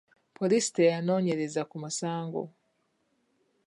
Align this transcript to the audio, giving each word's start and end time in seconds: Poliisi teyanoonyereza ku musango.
Poliisi 0.37 0.69
teyanoonyereza 0.75 1.61
ku 1.69 1.75
musango. 1.83 2.43